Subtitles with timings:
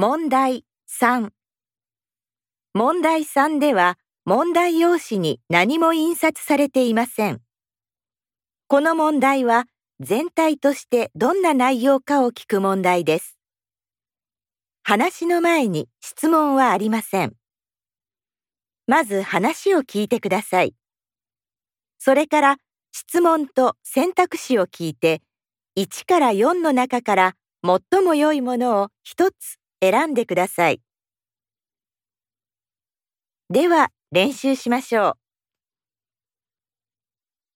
[0.00, 1.30] 問題3
[2.72, 7.40] 問題3では問題用紙に何も印刷されていません。
[8.68, 9.64] この問題は
[9.98, 13.40] 全体としてどんな内容かを聞く問題です。
[14.84, 17.32] 話の前に質問はありません。
[18.86, 20.76] まず話を聞いてください。
[21.98, 22.56] それから
[22.92, 25.22] 質問と選択肢を聞いて
[25.76, 27.34] 1から4の中から
[27.66, 30.80] 最も良いものを1つ選んでください。
[33.50, 35.27] では練習しましょう。